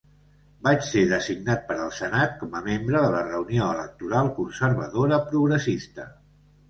[0.67, 6.09] Va ser designat per al senat, com a membre de la reunió electoral conservadora progressista.